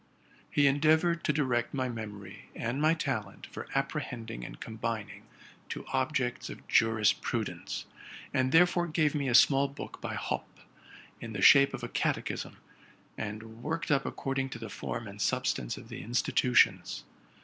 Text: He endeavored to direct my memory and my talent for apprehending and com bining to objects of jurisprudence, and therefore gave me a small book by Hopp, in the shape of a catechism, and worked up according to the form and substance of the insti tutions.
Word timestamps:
He 0.49 0.65
endeavored 0.65 1.23
to 1.25 1.31
direct 1.31 1.75
my 1.75 1.87
memory 1.87 2.49
and 2.55 2.81
my 2.81 2.95
talent 2.95 3.45
for 3.45 3.67
apprehending 3.75 4.43
and 4.43 4.59
com 4.59 4.79
bining 4.79 5.21
to 5.69 5.85
objects 5.93 6.49
of 6.49 6.67
jurisprudence, 6.67 7.85
and 8.33 8.51
therefore 8.51 8.87
gave 8.87 9.13
me 9.13 9.29
a 9.29 9.35
small 9.35 9.67
book 9.67 10.01
by 10.01 10.15
Hopp, 10.15 10.57
in 11.19 11.33
the 11.33 11.41
shape 11.43 11.75
of 11.75 11.83
a 11.83 11.87
catechism, 11.87 12.57
and 13.15 13.61
worked 13.61 13.91
up 13.91 14.07
according 14.07 14.49
to 14.49 14.57
the 14.57 14.69
form 14.69 15.07
and 15.07 15.21
substance 15.21 15.77
of 15.77 15.89
the 15.89 16.01
insti 16.01 16.33
tutions. 16.33 17.03